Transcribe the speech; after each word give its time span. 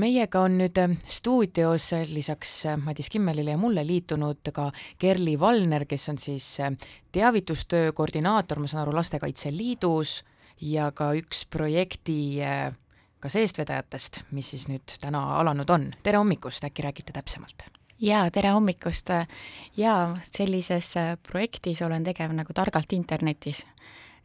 meiega 0.00 0.42
on 0.44 0.56
nüüd 0.60 0.78
äh, 0.80 0.96
stuudios 1.10 1.90
lisaks 2.10 2.52
äh, 2.66 2.76
Madis 2.80 3.10
Kimmelile 3.12 3.54
ja 3.54 3.60
mulle 3.60 3.84
liitunud 3.86 4.50
ka 4.54 4.70
Kerli 4.98 5.36
Valner, 5.40 5.84
kes 5.88 6.08
on 6.12 6.18
siis 6.18 6.46
äh, 6.60 6.72
teavitustöö 7.12 7.92
koordinaator, 7.96 8.60
ma 8.60 8.70
saan 8.70 8.84
aru, 8.84 8.94
Lastekaitse 8.96 9.52
Liidus 9.54 10.20
ja 10.60 10.90
ka 10.92 11.12
üks 11.16 11.44
projekti 11.50 12.40
kas 13.20 13.36
eestvedajatest, 13.36 14.22
mis 14.36 14.50
siis 14.52 14.66
nüüd 14.68 14.96
täna 15.00 15.22
alanud 15.40 15.68
on. 15.72 15.90
tere 16.02 16.20
hommikust, 16.20 16.64
äkki 16.64 16.84
räägite 16.84 17.16
täpsemalt? 17.16 17.64
jaa, 18.00 18.26
tere 18.30 18.52
hommikust! 18.56 19.12
jaa, 19.76 20.02
sellises 20.30 20.94
projektis 21.26 21.82
olen 21.82 22.04
tegev 22.04 22.32
nagu 22.36 22.56
Targalt 22.56 22.92
internetis 22.96 23.64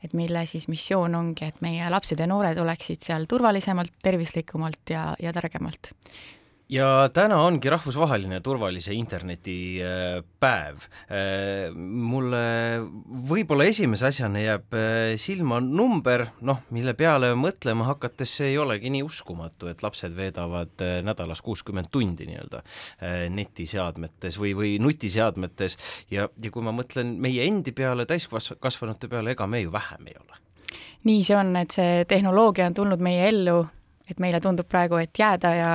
et 0.06 0.16
mille 0.18 0.46
siis 0.50 0.70
missioon 0.72 1.16
ongi, 1.18 1.50
et 1.52 1.62
meie 1.66 1.90
lapsed 1.92 2.20
ja 2.20 2.30
noored 2.30 2.60
oleksid 2.62 3.04
seal 3.06 3.28
turvalisemalt, 3.30 3.94
tervislikumalt 4.04 4.96
ja, 4.96 5.12
ja 5.21 5.34
targemalt 5.36 5.94
ja 6.71 7.10
täna 7.14 7.38
ongi 7.46 7.70
rahvusvaheline 7.70 8.39
turvalise 8.46 8.93
interneti 8.98 9.78
äh, 9.86 10.21
päev. 10.39 10.88
Äh, 11.10 11.74
mulle 11.76 12.42
võib-olla 13.25 13.65
esimese 13.70 14.07
asjana 14.10 14.42
jääb 14.42 14.75
äh, 14.78 15.15
silma 15.21 15.60
number, 15.64 16.25
noh, 16.46 16.61
mille 16.75 16.93
peale 16.97 17.32
mõtlema 17.39 17.88
hakates 17.89 18.38
see 18.39 18.51
ei 18.54 18.57
olegi 18.61 18.92
nii 18.93 19.04
uskumatu, 19.06 19.70
et 19.71 19.84
lapsed 19.86 20.15
veedavad 20.15 20.84
nädalas 21.06 21.42
kuuskümmend 21.46 21.92
tundi 21.92 22.28
nii-öelda 22.29 22.61
netiseadmetes 23.36 24.39
või, 24.42 24.54
või 24.57 24.74
nutiseadmetes 24.82 25.78
ja, 26.14 26.28
ja 26.29 26.51
kui 26.51 26.65
ma 26.65 26.74
mõtlen 26.75 27.15
meie 27.21 27.46
endi 27.48 27.74
peale, 27.75 28.06
täiskasvanute 28.10 29.10
peale, 29.11 29.36
ega 29.36 29.48
me 29.48 29.64
ju 29.64 29.73
vähem 29.73 30.12
ei 30.12 30.20
ole. 30.21 30.42
nii 31.06 31.23
see 31.23 31.37
on, 31.37 31.56
et 31.60 31.73
see 31.76 32.06
tehnoloogia 32.09 32.70
on 32.70 32.78
tulnud 32.78 33.02
meie 33.03 33.30
ellu, 33.30 33.64
et 34.09 34.22
meile 34.22 34.42
tundub 34.42 34.70
praegu, 34.70 35.00
et 35.02 35.17
jääda 35.20 35.53
ja 35.56 35.72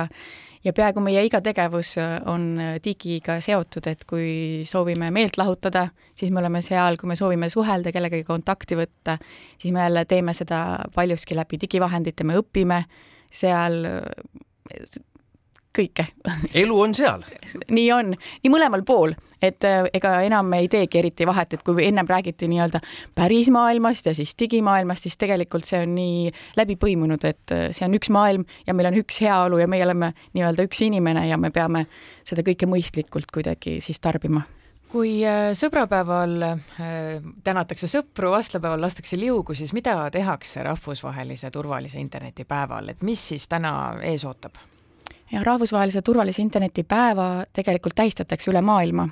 ja 0.63 0.73
peaaegu 0.73 1.01
meie 1.03 1.23
iga 1.25 1.41
tegevus 1.43 1.95
äh, 2.01 2.17
on 2.29 2.47
äh, 2.59 2.75
digiga 2.83 3.39
seotud, 3.43 3.87
et 3.91 4.05
kui 4.09 4.63
soovime 4.69 5.11
meelt 5.13 5.37
lahutada, 5.41 5.87
siis 6.17 6.31
me 6.31 6.41
oleme 6.43 6.61
seal, 6.65 6.97
kui 7.01 7.09
me 7.11 7.17
soovime 7.19 7.49
suhelda, 7.49 7.93
kellegagi 7.93 8.25
kontakti 8.27 8.77
võtta, 8.79 9.17
siis 9.61 9.73
me 9.73 9.85
jälle 9.85 10.05
teeme 10.09 10.35
seda 10.37 10.61
paljuski 10.95 11.37
läbi 11.37 11.61
digivahendite, 11.61 12.27
me 12.27 12.37
õpime 12.41 12.83
seal 13.31 13.81
äh, 13.89 14.99
kõike. 15.77 16.07
elu 16.53 16.79
on 16.81 16.95
seal 16.95 17.23
nii 17.71 17.91
on, 17.95 18.13
nii 18.43 18.51
mõlemal 18.51 18.83
pool, 18.87 19.15
et 19.41 19.65
äh, 19.67 19.87
ega 19.93 20.13
enam 20.25 20.53
ei 20.57 20.69
teegi 20.71 21.01
eriti 21.01 21.27
vahet, 21.27 21.55
et 21.55 21.65
kui 21.65 21.85
ennem 21.85 22.07
räägiti 22.09 22.49
nii-öelda 22.51 22.81
päris 23.17 23.49
maailmast 23.53 24.09
ja 24.09 24.15
siis 24.17 24.35
digimaailmast, 24.39 25.07
siis 25.07 25.19
tegelikult 25.21 25.67
see 25.67 25.81
on 25.85 25.95
nii 25.97 26.31
läbi 26.59 26.77
põimunud, 26.81 27.25
et 27.27 27.55
äh, 27.55 27.67
see 27.75 27.87
on 27.87 27.97
üks 27.97 28.11
maailm 28.13 28.45
ja 28.67 28.75
meil 28.77 28.91
on 28.91 29.01
üks 29.01 29.21
heaolu 29.23 29.61
ja 29.61 29.69
meie 29.71 29.85
oleme 29.87 30.13
nii-öelda 30.33 30.67
üks 30.69 30.83
inimene 30.85 31.27
ja 31.29 31.39
me 31.41 31.53
peame 31.53 31.85
seda 32.27 32.45
kõike 32.45 32.69
mõistlikult 32.69 33.31
kuidagi 33.33 33.79
siis 33.83 34.01
tarbima 34.03 34.43
kui 34.91 35.21
äh, 35.23 35.53
sõbrapäeval 35.55 36.33
tänatakse 37.45 37.87
sõpru, 37.87 38.33
vastlapäeval 38.33 38.81
lastakse 38.83 39.15
liugu, 39.15 39.55
siis 39.55 39.71
mida 39.71 39.95
tehakse 40.11 40.65
rahvusvahelise 40.67 41.47
turvalise 41.51 42.01
internetipäeval, 42.03 42.91
et 42.91 43.07
mis 43.07 43.23
siis 43.31 43.47
täna 43.47 43.71
ees 44.03 44.27
ootab? 44.27 44.59
Ja 45.31 45.43
rahvusvahelise 45.43 46.01
turvalise 46.01 46.41
interneti 46.41 46.83
päeva 46.83 47.45
tegelikult 47.53 47.95
tähistatakse 47.95 48.51
üle 48.51 48.61
maailma. 48.61 49.09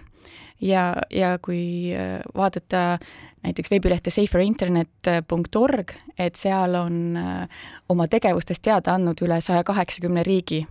ja, 0.61 0.95
ja 1.09 1.39
kui 1.41 1.93
äh, 1.95 2.19
vaadata 2.35 2.99
näiteks 3.43 3.71
veebilehte 3.71 4.09
saferinternet.org, 4.09 5.93
et 6.19 6.35
seal 6.35 6.75
on 6.75 7.17
äh, 7.17 7.47
oma 7.89 8.07
tegevustest 8.07 8.61
teada 8.61 8.93
andnud 8.93 9.21
üle 9.23 9.39
saja 9.41 9.63
kaheksakümne 9.63 10.23
riigi 10.23 10.65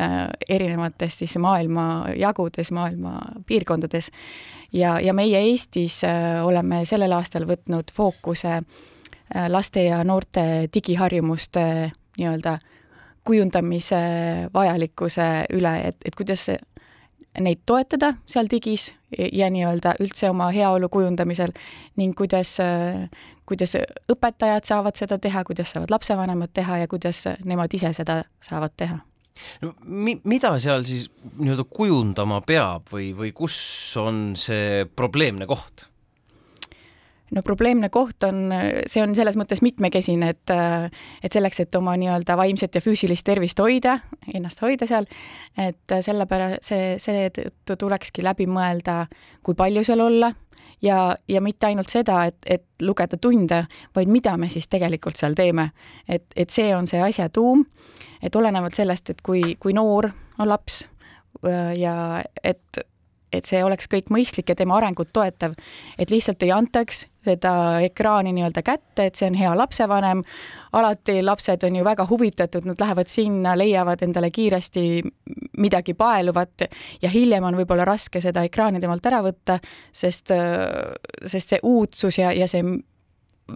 äh, 0.00 0.26
erinevates 0.48 1.18
siis 1.18 1.36
maailma 1.38 2.08
jagudes, 2.16 2.72
maailma 2.72 3.20
piirkondades. 3.46 4.10
ja, 4.72 5.00
ja 5.00 5.14
meie 5.14 5.38
Eestis 5.38 6.02
oleme 6.42 6.84
sellel 6.84 7.12
aastal 7.12 7.46
võtnud 7.46 7.94
fookuse 7.94 8.62
laste 9.48 9.82
ja 9.84 10.04
noorte 10.04 10.68
digiharjumuste 10.74 11.92
nii-öelda 12.18 12.58
kujundamise 13.28 14.00
vajalikkuse 14.54 15.28
üle, 15.56 15.74
et, 15.90 15.98
et 16.08 16.16
kuidas 16.16 16.48
neid 17.38 17.60
toetada 17.68 18.14
seal 18.26 18.48
digis 18.50 18.90
ja 19.12 19.50
nii-öelda 19.52 19.98
üldse 20.02 20.30
oma 20.30 20.48
heaolu 20.54 20.88
kujundamisel 20.92 21.52
ning 22.00 22.16
kuidas, 22.18 22.56
kuidas 23.48 23.76
õpetajad 24.10 24.66
saavad 24.68 24.98
seda 24.98 25.20
teha, 25.22 25.44
kuidas 25.46 25.74
saavad 25.74 25.92
lapsevanemad 25.92 26.54
teha 26.56 26.82
ja 26.82 26.88
kuidas 26.90 27.26
nemad 27.44 27.74
ise 27.76 27.92
seda 27.96 28.22
saavad 28.44 28.74
teha 28.76 28.98
no 29.62 29.74
mi-, 29.84 30.18
mida 30.28 30.54
seal 30.62 30.84
siis 30.88 31.06
nii-öelda 31.38 31.66
kujundama 31.70 32.40
peab 32.46 32.90
või, 32.92 33.12
või 33.16 33.32
kus 33.36 33.58
on 34.00 34.32
see 34.40 34.84
probleemne 34.96 35.48
koht? 35.50 35.86
No 37.34 37.42
probleemne 37.44 37.90
koht 37.92 38.24
on, 38.26 38.48
see 38.88 39.02
on 39.02 39.14
selles 39.16 39.36
mõttes 39.40 39.62
mitmekesine, 39.64 40.32
et, 40.34 40.52
et 41.24 41.34
selleks, 41.34 41.62
et 41.64 41.78
oma 41.78 41.96
nii-öelda 42.00 42.36
vaimset 42.38 42.78
ja 42.78 42.82
füüsilist 42.84 43.26
tervist 43.26 43.60
hoida, 43.62 43.98
ennast 44.34 44.62
hoida 44.64 44.88
seal, 44.88 45.08
et 45.60 45.96
sellepärast 46.04 46.68
see, 46.70 46.92
seetõttu 47.02 47.78
tulekski 47.80 48.24
läbi 48.24 48.48
mõelda, 48.50 49.04
kui 49.44 49.58
palju 49.58 49.84
seal 49.86 50.04
olla 50.04 50.32
ja, 50.82 51.16
ja 51.28 51.40
mitte 51.44 51.68
ainult 51.68 51.90
seda, 51.92 52.24
et, 52.30 52.38
et 52.46 52.66
lugeda 52.82 53.18
tunde, 53.20 53.64
vaid 53.96 54.12
mida 54.12 54.36
me 54.40 54.50
siis 54.52 54.68
tegelikult 54.68 55.18
seal 55.20 55.36
teeme. 55.38 55.70
et, 56.08 56.24
et 56.36 56.50
see 56.50 56.74
on 56.76 56.86
see 56.86 57.02
asja 57.02 57.28
tuum, 57.28 57.66
et 58.22 58.36
olenevalt 58.36 58.76
sellest, 58.78 59.10
et 59.10 59.22
kui, 59.22 59.56
kui 59.60 59.74
noor 59.76 60.10
on 60.38 60.48
laps 60.48 60.86
ja 61.78 62.22
et 62.44 62.80
et 63.38 63.48
see 63.48 63.62
oleks 63.64 63.88
kõik 63.90 64.12
mõistlik 64.14 64.50
ja 64.50 64.58
tema 64.58 64.78
arengut 64.78 65.12
toetav, 65.14 65.54
et 65.98 66.10
lihtsalt 66.12 66.42
ei 66.42 66.52
antaks 66.54 67.06
seda 67.28 67.52
ekraani 67.84 68.32
nii-öelda 68.36 68.62
kätte, 68.64 69.08
et 69.08 69.18
see 69.18 69.28
on 69.28 69.36
hea 69.38 69.50
lapsevanem, 69.58 70.22
alati 70.78 71.18
lapsed 71.24 71.64
on 71.66 71.78
ju 71.78 71.84
väga 71.84 72.06
huvitatud, 72.08 72.66
nad 72.68 72.80
lähevad 72.80 73.10
sinna, 73.12 73.56
leiavad 73.58 74.02
endale 74.06 74.30
kiiresti 74.34 74.84
midagi 75.58 75.94
paeluvat 75.98 76.68
ja 77.02 77.10
hiljem 77.12 77.44
on 77.48 77.58
võib-olla 77.58 77.86
raske 77.88 78.22
seda 78.24 78.44
ekraani 78.48 78.80
temalt 78.80 79.06
ära 79.10 79.22
võtta, 79.24 79.58
sest, 79.92 80.32
sest 81.24 81.54
see 81.54 81.60
uudsus 81.62 82.20
ja, 82.20 82.32
ja 82.36 82.48
see 82.50 82.64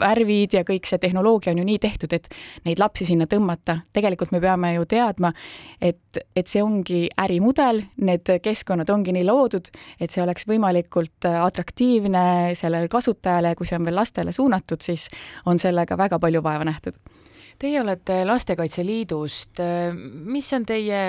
värvid 0.00 0.56
ja 0.56 0.62
kõik 0.66 0.86
see 0.88 1.00
tehnoloogia 1.02 1.52
on 1.52 1.60
ju 1.60 1.66
nii 1.68 1.80
tehtud, 1.82 2.12
et 2.16 2.28
neid 2.66 2.80
lapsi 2.80 3.06
sinna 3.08 3.26
tõmmata. 3.30 3.80
tegelikult 3.92 4.32
me 4.32 4.40
peame 4.40 4.74
ju 4.74 4.86
teadma, 4.88 5.32
et, 5.80 6.20
et 6.36 6.48
see 6.48 6.62
ongi 6.62 7.02
ärimudel, 7.20 7.82
need 7.96 8.32
keskkonnad 8.42 8.90
ongi 8.90 9.12
nii 9.12 9.26
loodud, 9.28 9.68
et 10.00 10.10
see 10.10 10.22
oleks 10.22 10.46
võimalikult 10.48 11.28
atraktiivne 11.28 12.54
sellele 12.58 12.88
kasutajale, 12.88 13.54
kui 13.56 13.68
see 13.68 13.78
on 13.78 13.88
veel 13.88 14.00
lastele 14.00 14.32
suunatud, 14.32 14.80
siis 14.80 15.08
on 15.46 15.60
sellega 15.60 15.98
väga 15.98 16.18
palju 16.22 16.42
vaeva 16.42 16.64
nähtud. 16.68 16.96
Teie 17.58 17.80
olete 17.80 18.24
Lastekaitse 18.24 18.82
Liidust, 18.82 19.60
mis 20.24 20.48
on 20.56 20.64
teie 20.66 21.02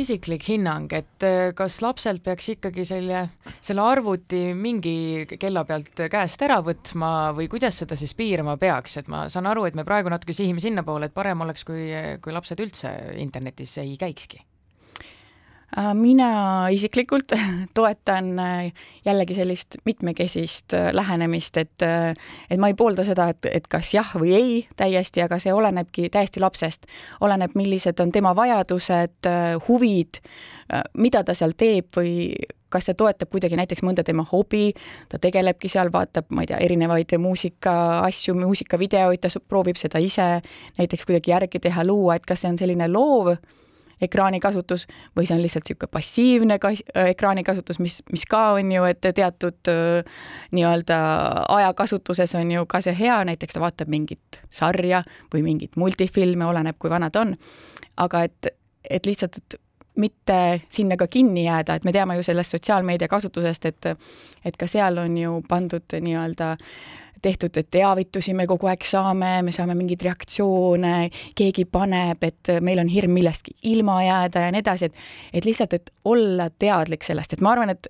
isiklik 0.00 0.46
hinnang, 0.48 0.88
et 0.96 1.26
äh, 1.26 1.50
kas 1.56 1.80
lapselt 1.84 2.22
peaks 2.24 2.48
ikkagi 2.54 2.84
selle, 2.88 3.26
selle 3.60 3.84
arvuti 3.84 4.44
mingi 4.56 5.26
kella 5.40 5.66
pealt 5.68 6.04
käest 6.12 6.42
ära 6.46 6.60
võtma 6.64 7.32
või 7.36 7.48
kuidas 7.52 7.82
seda 7.82 7.98
siis 7.98 8.14
piirama 8.16 8.56
peaks, 8.60 8.96
et 9.02 9.10
ma 9.12 9.26
saan 9.32 9.50
aru, 9.50 9.66
et 9.68 9.76
me 9.76 9.84
praegu 9.88 10.12
natuke 10.12 10.36
sihime 10.36 10.62
sinnapoole, 10.64 11.10
et 11.10 11.16
parem 11.16 11.44
oleks, 11.44 11.66
kui, 11.68 11.90
kui 12.24 12.32
lapsed 12.32 12.64
üldse 12.64 12.94
internetis 13.20 13.76
ei 13.82 13.98
käikski 14.00 14.40
mina 15.94 16.68
isiklikult 16.70 17.32
toetan 17.78 18.38
äh, 18.38 18.72
jällegi 19.04 19.34
sellist 19.34 19.76
mitmekesist 19.84 20.74
äh, 20.74 20.90
lähenemist, 20.92 21.56
et, 21.56 21.82
et 22.50 22.60
ma 22.60 22.68
ei 22.68 22.76
poolda 22.76 23.04
seda, 23.08 23.30
et, 23.32 23.48
et 23.48 23.68
kas 23.68 23.94
jah 23.94 24.14
või 24.18 24.34
ei 24.36 24.56
täiesti, 24.76 25.22
aga 25.24 25.38
see 25.42 25.54
olenebki 25.54 26.10
täiesti 26.12 26.40
lapsest. 26.40 26.86
oleneb, 27.20 27.54
millised 27.54 28.00
on 28.00 28.12
tema 28.12 28.34
vajadused, 28.36 29.28
huvid, 29.68 30.20
mida 30.98 31.22
ta 31.24 31.34
seal 31.34 31.54
teeb 31.56 31.88
või 31.96 32.34
kas 32.72 32.88
see 32.88 32.96
toetab 32.96 33.30
kuidagi 33.32 33.56
näiteks 33.58 33.84
mõnda 33.84 34.04
tema 34.04 34.24
hobi, 34.32 34.72
ta 35.12 35.20
tegelebki 35.20 35.68
seal, 35.68 35.92
vaatab, 35.92 36.30
ma 36.32 36.44
ei 36.44 36.50
tea, 36.50 36.60
erinevaid 36.64 37.12
muusikaasju, 37.20 38.36
muusikavideoid, 38.40 39.20
ta 39.20 39.32
proovib 39.48 39.80
seda 39.80 40.00
ise 40.00 40.28
näiteks 40.78 41.08
kuidagi 41.08 41.34
järgi 41.34 41.60
teha, 41.68 41.84
luua, 41.84 42.16
et 42.16 42.28
kas 42.28 42.44
see 42.44 42.52
on 42.52 42.60
selline 42.60 42.88
loov 42.92 43.34
ekraanikasutus 44.02 44.86
või 45.16 45.26
see 45.28 45.36
on 45.36 45.42
lihtsalt 45.44 45.68
niisugune 45.68 45.92
passiivne 45.92 46.58
kas-, 46.62 46.84
äh, 46.96 47.12
ekraanikasutus, 47.14 47.80
mis, 47.82 48.00
mis 48.12 48.24
ka 48.28 48.44
on 48.58 48.72
ju, 48.72 48.84
et 48.90 49.02
teatud 49.02 49.72
äh, 49.72 50.22
nii-öelda 50.52 51.00
ajakasutuses 51.56 52.34
on 52.38 52.50
ju 52.54 52.66
ka 52.70 52.82
see 52.84 52.96
hea, 52.98 53.20
näiteks 53.28 53.58
ta 53.58 53.64
vaatab 53.64 53.92
mingit 53.92 54.42
sarja 54.50 55.02
või 55.34 55.44
mingit 55.46 55.76
multifilme, 55.80 56.46
oleneb, 56.46 56.78
kui 56.78 56.90
vana 56.92 57.10
ta 57.10 57.26
on, 57.26 57.36
aga 58.02 58.26
et, 58.28 58.54
et 58.90 59.06
lihtsalt, 59.06 59.38
et 59.38 59.61
mitte 59.96 60.60
sinna 60.70 60.96
ka 60.96 61.06
kinni 61.06 61.44
jääda, 61.44 61.74
et 61.74 61.84
me 61.84 61.92
teame 61.92 62.16
ju 62.16 62.22
sellest 62.22 62.56
sotsiaalmeedia 62.56 63.08
kasutusest, 63.08 63.66
et 63.66 63.86
et 64.44 64.56
ka 64.56 64.66
seal 64.66 64.98
on 64.98 65.16
ju 65.18 65.42
pandud 65.48 65.98
nii-öelda 66.00 66.56
tehtud 67.22 67.58
teavitusi 67.70 68.34
me 68.34 68.46
kogu 68.50 68.66
aeg 68.66 68.82
saame, 68.86 69.42
me 69.46 69.52
saame 69.54 69.76
mingeid 69.78 70.02
reaktsioone, 70.02 71.10
keegi 71.38 71.64
paneb, 71.70 72.24
et 72.26 72.50
meil 72.60 72.82
on 72.82 72.90
hirm 72.90 73.14
millestki 73.14 73.54
ilma 73.70 74.00
jääda 74.02 74.46
ja 74.46 74.54
nii 74.54 74.62
edasi, 74.64 74.90
et 74.90 74.96
et 75.32 75.44
lihtsalt, 75.46 75.76
et 75.78 75.92
olla 76.04 76.50
teadlik 76.50 77.04
sellest, 77.06 77.32
et 77.32 77.44
ma 77.44 77.54
arvan, 77.54 77.70
et 77.70 77.86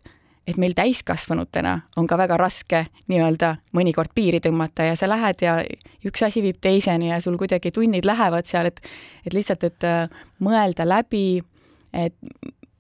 et 0.47 0.57
meil 0.59 0.73
täiskasvanutena 0.75 1.77
on 1.97 2.07
ka 2.11 2.17
väga 2.19 2.37
raske 2.41 2.81
nii-öelda 3.11 3.53
mõnikord 3.79 4.11
piiri 4.15 4.41
tõmmata 4.43 4.89
ja 4.89 4.97
sa 4.99 5.07
lähed 5.07 5.45
ja 5.45 5.61
üks 6.07 6.25
asi 6.27 6.43
viib 6.43 6.59
teiseni 6.61 7.13
ja 7.13 7.21
sul 7.23 7.37
kuidagi 7.39 7.71
tunnid 7.71 8.07
lähevad 8.09 8.51
seal, 8.51 8.67
et 8.73 8.81
et 9.27 9.35
lihtsalt, 9.37 9.65
et 9.65 9.87
äh, 9.87 10.11
mõelda 10.43 10.87
läbi, 10.89 11.43
et 11.93 12.15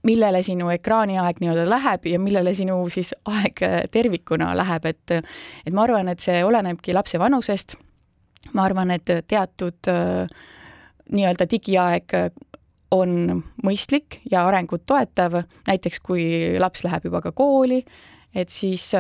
millele 0.07 0.43
sinu 0.43 0.71
ekraaniaeg 0.75 1.41
nii-öelda 1.41 1.67
läheb 1.71 2.07
ja 2.11 2.21
millele 2.21 2.55
sinu 2.59 2.79
siis 2.93 3.13
aeg 3.31 3.63
äh, 3.63 3.81
tervikuna 3.91 4.53
läheb, 4.59 4.87
et 4.91 5.17
et 5.21 5.73
ma 5.75 5.87
arvan, 5.87 6.11
et 6.11 6.23
see 6.23 6.43
olenebki 6.45 6.95
lapse 6.95 7.21
vanusest, 7.23 7.77
ma 8.53 8.67
arvan, 8.67 8.91
et 8.97 9.15
teatud 9.29 9.91
äh, 9.91 10.27
nii-öelda 11.13 11.47
digiaeg 11.51 12.17
on 12.93 13.43
mõistlik 13.65 14.21
ja 14.31 14.45
arengut 14.47 14.85
toetav, 14.87 15.43
näiteks 15.69 16.03
kui 16.05 16.25
laps 16.61 16.85
läheb 16.85 17.07
juba 17.09 17.23
ka 17.25 17.33
kooli, 17.33 17.81
et 18.35 18.53
siis 18.53 18.91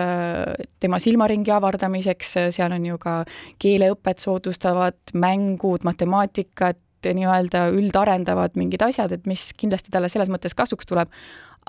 tema 0.80 1.00
silmaringi 1.00 1.52
avardamiseks, 1.52 2.32
seal 2.56 2.72
on 2.72 2.86
ju 2.88 2.96
ka 3.00 3.18
keeleõpet 3.60 4.24
soodustavad 4.24 5.12
mängud, 5.12 5.84
matemaatikat, 5.88 6.80
nii-öelda 7.04 7.66
üldarendavad 7.74 8.56
mingid 8.58 8.82
asjad, 8.86 9.12
et 9.12 9.26
mis 9.26 9.50
kindlasti 9.58 9.92
talle 9.92 10.10
selles 10.12 10.30
mõttes 10.32 10.54
kasuks 10.54 10.88
tuleb, 10.88 11.10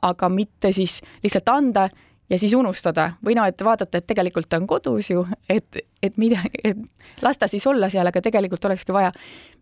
aga 0.01 0.29
mitte 0.29 0.73
siis 0.75 1.01
lihtsalt 1.23 1.49
anda 1.49 1.87
ja 2.29 2.39
siis 2.39 2.53
unustada. 2.53 3.11
Või 3.25 3.35
noh, 3.37 3.47
et 3.47 3.61
vaadata, 3.63 3.99
et 3.99 4.07
tegelikult 4.07 4.49
ta 4.49 4.59
on 4.61 4.67
kodus 4.67 5.11
ju, 5.11 5.25
et, 5.49 5.81
et 6.03 6.17
mida, 6.17 6.41
et 6.63 6.79
las 7.21 7.37
ta 7.37 7.49
siis 7.51 7.65
olla 7.67 7.89
seal, 7.93 8.07
aga 8.07 8.21
tegelikult 8.23 8.65
olekski 8.65 8.95
vaja 8.95 9.11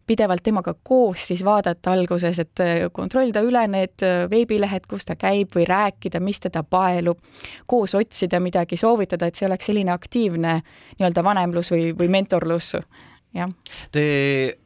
pidevalt 0.07 0.43
temaga 0.43 0.73
koos 0.83 1.27
siis 1.29 1.43
vaadata 1.45 1.93
alguses, 1.93 2.39
et 2.41 2.63
kontrollida 2.93 3.43
üle 3.45 3.61
need 3.69 4.03
veebilehed, 4.31 4.87
kus 4.89 5.05
ta 5.07 5.15
käib 5.19 5.53
või 5.55 5.67
rääkida, 5.69 6.19
mis 6.23 6.41
teda 6.41 6.63
paelub, 6.63 7.21
koos 7.69 7.95
otsida 7.95 8.39
midagi, 8.43 8.77
soovitada, 8.77 9.29
et 9.29 9.37
see 9.37 9.47
oleks 9.47 9.69
selline 9.69 9.93
aktiivne 9.93 10.57
nii-öelda 10.97 11.23
vanemlus 11.23 11.71
või, 11.73 11.91
või 11.97 12.09
mentorlus 12.17 12.73
jah. 13.35 13.51
Te 13.93 14.03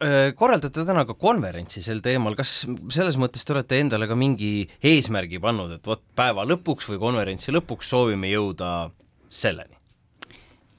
äh, 0.02 0.32
korraldate 0.38 0.86
täna 0.88 1.06
ka 1.08 1.16
konverentsi 1.20 1.84
sel 1.86 2.02
teemal, 2.06 2.36
kas 2.38 2.64
selles 2.94 3.18
mõttes 3.22 3.46
te 3.46 3.56
olete 3.56 3.80
endale 3.82 4.10
ka 4.10 4.18
mingi 4.20 4.68
eesmärgi 4.86 5.42
pannud, 5.44 5.78
et 5.78 5.90
vot 5.90 6.02
päeva 6.18 6.46
lõpuks 6.48 6.90
või 6.92 7.02
konverentsi 7.02 7.54
lõpuks 7.56 7.94
soovime 7.94 8.32
jõuda 8.34 8.92
selleni? 9.30 9.74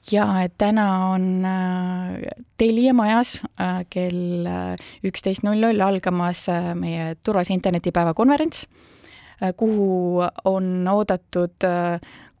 jaa, 0.07 0.45
et 0.45 0.53
täna 0.55 0.87
on 1.11 1.43
äh, 1.47 2.29
Telia 2.59 2.93
majas 2.95 3.41
äh, 3.59 3.81
kell 3.91 4.47
üksteist 5.07 5.43
null 5.43 5.59
null 5.63 5.83
algamas 5.83 6.45
meie 6.79 7.15
turvalise 7.23 7.55
internetipäeva 7.55 8.13
konverents, 8.15 8.65
kuhu 9.59 10.23
on 10.49 10.87
oodatud 10.89 11.65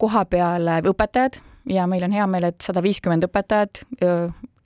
koha 0.01 0.23
peale 0.25 0.79
õpetajad 0.89 1.37
ja 1.69 1.83
meil 1.91 2.07
on 2.07 2.15
hea 2.15 2.25
meel, 2.31 2.47
et 2.49 2.63
sada 2.65 2.81
viiskümmend 2.81 3.27
õpetajat 3.27 3.83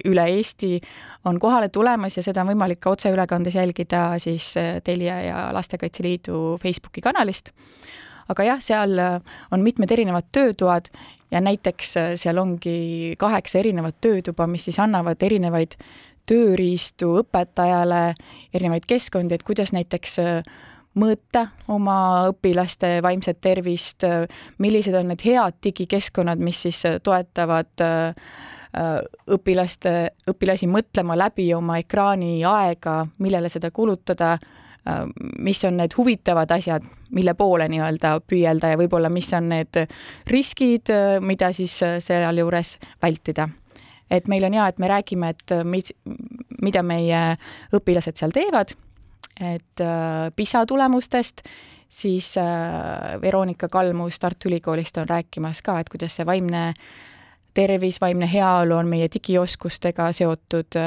üle 0.06 0.26
Eesti 0.38 0.80
on 1.26 1.40
kohale 1.40 1.70
tulemas 1.70 2.18
ja 2.18 2.24
seda 2.26 2.44
on 2.44 2.52
võimalik 2.54 2.82
ka 2.82 2.94
otseülekandes 2.96 3.56
jälgida 3.56 4.04
siis 4.22 4.54
äh, 4.58 4.80
Telia 4.84 5.22
ja 5.22 5.48
Lastekaitse 5.54 6.04
Liidu 6.04 6.58
Facebooki 6.62 7.02
kanalist. 7.02 7.52
aga 8.30 8.44
jah, 8.44 8.62
seal 8.62 9.00
äh, 9.00 9.20
on 9.52 9.62
mitmed 9.62 9.92
erinevad 9.92 10.30
töötoad 10.32 10.90
ja 11.32 11.42
näiteks 11.42 11.98
äh, 11.98 12.14
seal 12.16 12.38
ongi 12.38 13.16
kaheksa 13.18 13.60
erinevat 13.60 14.02
töötuba, 14.02 14.48
mis 14.48 14.66
siis 14.66 14.80
annavad 14.80 15.22
erinevaid 15.22 15.78
tööriistu 16.26 17.16
õpetajale, 17.24 18.14
erinevaid 18.54 18.86
keskkondi, 18.88 19.36
et 19.36 19.44
kuidas 19.44 19.74
näiteks 19.74 20.20
mõõta 21.02 21.48
oma 21.72 22.28
õpilaste 22.30 23.00
vaimset 23.04 23.40
tervist, 23.42 24.06
millised 24.62 24.96
on 24.96 25.12
need 25.12 25.24
head 25.26 25.58
digikeskkonnad, 25.64 26.40
mis 26.40 26.62
siis 26.68 26.84
toetavad 27.04 27.84
äh, 27.84 28.32
õpilaste, 28.72 29.92
õpilasi 30.32 30.68
mõtlema 30.72 31.18
läbi 31.20 31.50
oma 31.54 31.78
ekraaniaega, 31.82 32.96
millele 33.20 33.50
seda 33.52 33.72
kulutada, 33.72 34.34
äh, 34.88 35.02
mis 35.40 35.64
on 35.68 35.78
need 35.82 35.96
huvitavad 35.98 36.52
asjad, 36.56 36.86
mille 37.12 37.34
poole 37.36 37.68
nii-öelda 37.72 38.20
püüelda 38.28 38.72
ja 38.72 38.80
võib-olla 38.80 39.12
mis 39.12 39.34
on 39.36 39.50
need 39.52 39.82
riskid, 40.32 40.92
äh, 40.94 41.18
mida 41.20 41.52
siis 41.54 41.82
sealjuures 42.00 42.78
vältida. 43.02 43.50
et 44.12 44.28
meil 44.28 44.44
on 44.44 44.54
hea, 44.54 44.68
et 44.68 44.80
me 44.80 44.88
räägime, 44.88 45.30
et 45.30 45.52
mid-, 45.64 45.94
mida 46.62 46.82
meie 46.84 47.38
õpilased 47.72 48.18
seal 48.20 48.32
teevad, 48.36 48.74
et 49.40 49.84
PISA 50.36 50.66
tulemustest, 50.68 51.42
siis 51.88 52.36
Veronika 53.22 53.70
Kalmus 53.70 54.20
Tartu 54.20 54.50
Ülikoolist 54.50 54.98
on 54.98 55.08
rääkimas 55.08 55.62
ka, 55.62 55.80
et 55.80 55.90
kuidas 55.90 56.20
see 56.20 56.28
vaimne 56.28 56.66
äh, 56.68 56.76
tervis, 57.54 58.02
vaimne 58.02 58.30
heaolu 58.34 58.76
on 58.76 58.88
meie 58.88 59.08
digioskustega 59.14 60.12
seotud 60.12 60.78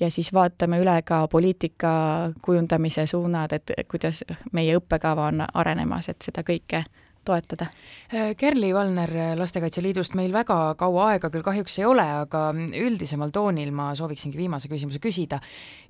ja 0.00 0.10
siis 0.10 0.32
vaatame 0.32 0.78
üle 0.82 1.02
ka 1.02 1.28
poliitika 1.28 1.94
kujundamise 2.42 3.06
suunad, 3.06 3.52
et 3.52 3.72
kuidas 3.90 4.24
meie 4.52 4.76
õppekava 4.76 5.28
on 5.32 5.46
arenemas, 5.54 6.08
et 6.08 6.22
seda 6.22 6.42
kõike 6.46 6.84
toetada. 7.24 7.70
Kerli 8.36 8.74
Valner 8.74 9.10
Lastekaitse 9.38 9.82
Liidust 9.82 10.14
meil 10.18 10.32
väga 10.32 10.74
kaua 10.78 11.08
aega 11.14 11.30
küll 11.32 11.46
kahjuks 11.46 11.78
ei 11.80 11.88
ole, 11.88 12.04
aga 12.24 12.46
üldisemal 12.54 13.32
toonil 13.34 13.72
ma 13.74 13.90
sooviksingi 13.98 14.38
viimase 14.38 14.70
küsimuse 14.70 15.02
küsida 15.02 15.40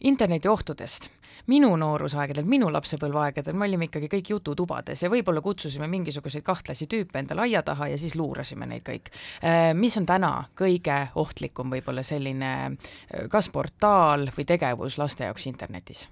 internetiohtudest 0.00 1.10
minu 1.50 1.74
noorusaegadel, 1.76 2.46
minu 2.48 2.70
lapsepõlveaegadel 2.72 3.56
me 3.56 3.68
olime 3.68 3.88
ikkagi 3.88 4.08
kõik 4.12 4.32
jututubades 4.34 5.04
ja 5.04 5.10
võib-olla 5.12 5.42
kutsusime 5.44 5.88
mingisuguseid 5.92 6.44
kahtlasi 6.46 6.88
tüüpe 6.90 7.20
endale 7.20 7.46
aia 7.46 7.62
taha 7.66 7.90
ja 7.92 8.00
siis 8.00 8.16
luurasime 8.18 8.68
neid 8.70 8.84
kõik. 8.86 9.12
Äh, 9.44 9.72
mis 9.76 9.96
on 10.00 10.08
täna 10.08 10.32
kõige 10.58 11.08
ohtlikum 11.20 11.72
võib-olla 11.74 12.04
selline 12.06 12.52
äh, 12.64 13.26
kas 13.32 13.50
portaal 13.52 14.30
või 14.36 14.48
tegevus 14.48 14.98
laste 15.00 15.28
jaoks 15.28 15.48
internetis? 15.50 16.06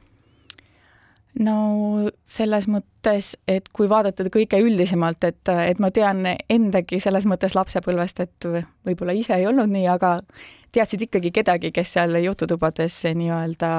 No 1.41 1.57
selles 2.29 2.67
mõttes, 2.69 3.33
et 3.49 3.69
kui 3.73 3.89
vaadata 3.89 4.27
kõige 4.33 4.61
üldisemalt, 4.61 5.25
et, 5.25 5.49
et 5.49 5.81
ma 5.81 5.91
tean 5.91 6.27
endagi 6.51 7.01
selles 7.01 7.27
mõttes 7.29 7.57
lapsepõlvest, 7.57 8.21
et 8.21 8.49
võib-olla 8.87 9.17
ise 9.17 9.39
ei 9.39 9.49
olnud 9.49 9.73
nii, 9.73 9.87
aga 9.89 10.19
teadsid 10.73 11.09
ikkagi 11.09 11.33
kedagi, 11.33 11.73
kes 11.73 11.97
seal 11.97 12.17
jututubades 12.25 13.03
nii-öelda 13.17 13.73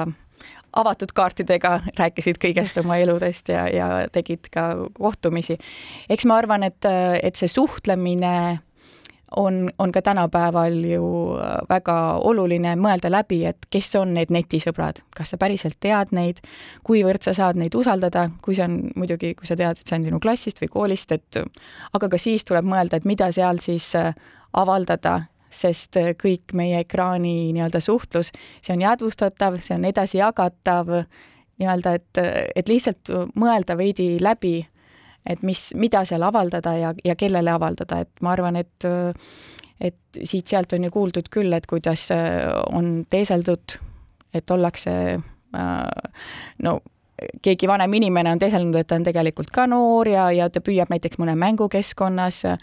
avatud 0.74 1.12
kaartidega 1.14 1.76
rääkisid 1.98 2.40
kõigest 2.42 2.78
oma 2.82 2.98
eludest 2.98 3.50
ja, 3.52 3.66
ja 3.70 3.88
tegid 4.12 4.50
ka 4.52 4.72
kohtumisi. 4.98 5.58
eks 6.10 6.26
ma 6.26 6.40
arvan, 6.42 6.66
et, 6.66 6.86
et 7.22 7.38
see 7.38 7.50
suhtlemine 7.50 8.34
on, 9.36 9.70
on 9.78 9.92
ka 9.92 10.02
tänapäeval 10.02 10.76
ju 10.84 11.08
väga 11.68 11.96
oluline 12.22 12.76
mõelda 12.76 13.10
läbi, 13.10 13.42
et 13.48 13.66
kes 13.70 13.94
on 13.98 14.14
need 14.14 14.30
netisõbrad, 14.34 15.02
kas 15.16 15.34
sa 15.34 15.38
päriselt 15.40 15.78
tead 15.80 16.12
neid, 16.14 16.40
kuivõrd 16.86 17.24
sa 17.24 17.34
saad 17.34 17.58
neid 17.60 17.74
usaldada, 17.74 18.28
kui 18.42 18.54
see 18.54 18.66
on 18.68 18.78
muidugi, 18.96 19.34
kui 19.34 19.48
sa 19.48 19.56
tead, 19.58 19.80
et 19.80 19.88
see 19.88 19.98
on 19.98 20.08
sinu 20.08 20.20
klassist 20.22 20.62
või 20.62 20.72
koolist, 20.72 21.12
et 21.12 21.40
aga 21.92 22.10
ka 22.10 22.20
siis 22.20 22.44
tuleb 22.44 22.68
mõelda, 22.68 23.00
et 23.00 23.08
mida 23.08 23.32
seal 23.34 23.62
siis 23.64 23.92
avaldada 24.54 25.24
sest 25.54 25.98
äh, 26.00 26.12
kõik 26.18 26.54
meie 26.56 26.82
ekraani 26.84 27.52
nii-öelda 27.54 27.80
suhtlus, 27.82 28.32
see 28.62 28.74
on 28.74 28.84
jäädvustatav, 28.84 29.58
see 29.62 29.76
on 29.78 29.86
edasijagatav, 29.90 30.92
nii-öelda, 31.62 31.94
et, 32.00 32.22
et 32.56 32.70
lihtsalt 32.70 33.12
mõelda 33.38 33.76
veidi 33.78 34.14
läbi, 34.22 34.56
et 35.26 35.42
mis, 35.42 35.66
mida 35.80 36.04
seal 36.04 36.22
avaldada 36.22 36.74
ja, 36.76 36.94
ja 37.04 37.16
kellele 37.16 37.50
avaldada, 37.50 38.02
et 38.04 38.22
ma 38.22 38.34
arvan, 38.36 38.56
et 38.60 38.88
et 39.84 40.18
siit-sealt 40.22 40.72
on 40.76 40.84
ju 40.86 40.90
kuuldud 40.94 41.28
küll, 41.34 41.52
et 41.52 41.66
kuidas 41.66 42.06
äh, 42.14 42.46
on 42.72 43.04
teeseldud, 43.10 43.78
et 44.34 44.50
ollakse 44.50 44.92
no 46.62 46.78
keegi 47.42 47.68
vanem 47.68 47.92
inimene 47.94 48.32
on 48.34 48.40
teeselnud, 48.42 48.76
et 48.78 48.88
ta 48.90 48.98
on 48.98 49.06
tegelikult 49.06 49.52
ka 49.54 49.66
noor 49.70 50.08
ja, 50.10 50.28
ja 50.34 50.48
ta 50.52 50.62
püüab 50.64 50.90
näiteks 50.92 51.20
mõne 51.22 51.36
mängukeskkonnas 51.38 52.40
äh, 52.50 52.58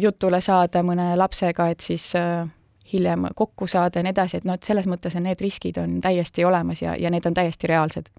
jutule 0.00 0.40
saada 0.44 0.82
mõne 0.86 1.12
lapsega, 1.20 1.68
et 1.72 1.84
siis 1.84 2.12
äh, 2.18 2.46
hiljem 2.92 3.28
kokku 3.34 3.66
saada 3.66 4.00
ja 4.00 4.06
nii 4.06 4.14
edasi, 4.14 4.40
et 4.40 4.48
noh, 4.48 4.58
et 4.58 4.66
selles 4.66 4.88
mõttes 4.90 5.16
on 5.18 5.26
need 5.26 5.40
riskid 5.40 5.78
on 5.82 6.00
täiesti 6.04 6.44
olemas 6.44 6.82
ja, 6.82 6.96
ja 6.98 7.10
need 7.12 7.26
on 7.28 7.34
täiesti 7.34 7.70
reaalsed. 7.70 8.10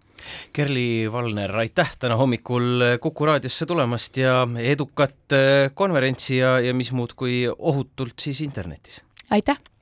Kerli 0.53 1.11
Valner, 1.11 1.51
aitäh 1.63 1.91
täna 1.99 2.15
hommikul 2.15 2.97
Kuku 3.01 3.25
raadiosse 3.27 3.65
tulemast 3.65 4.17
ja 4.17 4.43
edukat 4.57 5.35
konverentsi 5.73 6.37
ja, 6.37 6.59
ja 6.63 6.73
mis 6.73 6.93
muud 6.95 7.17
kui 7.17 7.43
ohutult 7.57 8.19
siis 8.23 8.41
internetis! 8.41 9.01
aitäh! 9.29 9.72